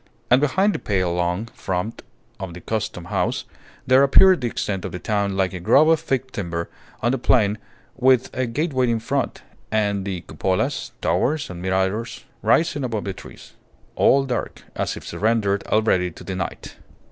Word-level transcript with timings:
And 0.31 0.41
behind 0.41 0.73
the 0.73 0.79
pale 0.79 1.13
long 1.13 1.45
front 1.53 2.01
of 2.39 2.55
the 2.55 2.61
Custom 2.61 3.05
House, 3.05 3.45
there 3.85 4.01
appeared 4.01 4.41
the 4.41 4.47
extent 4.47 4.83
of 4.83 4.91
the 4.91 4.97
town 4.97 5.37
like 5.37 5.53
a 5.53 5.59
grove 5.59 5.89
of 5.89 5.99
thick 5.99 6.31
timber 6.31 6.71
on 7.03 7.11
the 7.11 7.19
plain 7.19 7.59
with 7.95 8.31
a 8.35 8.47
gateway 8.47 8.89
in 8.89 8.99
front, 8.99 9.43
and 9.71 10.03
the 10.03 10.21
cupolas, 10.21 10.91
towers, 11.01 11.51
and 11.51 11.61
miradors 11.63 12.23
rising 12.41 12.83
above 12.83 13.03
the 13.03 13.13
trees, 13.13 13.53
all 13.95 14.25
dark, 14.25 14.63
as 14.75 14.97
if 14.97 15.05
surrendered 15.05 15.63
already 15.67 16.09
to 16.09 16.23
the 16.23 16.35
night. 16.35 16.77